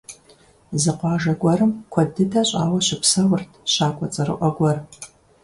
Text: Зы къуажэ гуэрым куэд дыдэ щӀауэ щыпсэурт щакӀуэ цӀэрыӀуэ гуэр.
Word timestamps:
Зы 0.81 0.91
къуажэ 0.99 1.33
гуэрым 1.41 1.71
куэд 1.91 2.09
дыдэ 2.15 2.41
щӀауэ 2.49 2.79
щыпсэурт 2.87 3.49
щакӀуэ 3.73 4.07
цӀэрыӀуэ 4.13 4.49
гуэр. 4.55 4.77